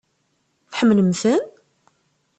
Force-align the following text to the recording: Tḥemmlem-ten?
Tḥemmlem-ten? 0.71 1.43